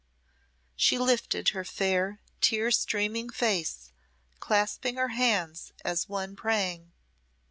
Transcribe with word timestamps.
She 0.75 0.97
lifted 0.97 1.49
her 1.49 1.63
fair, 1.63 2.21
tear 2.41 2.71
streaming 2.71 3.29
face, 3.29 3.91
clasping 4.39 4.95
her 4.95 5.09
hands 5.09 5.73
as 5.85 6.09
one 6.09 6.35
praying. 6.35 6.91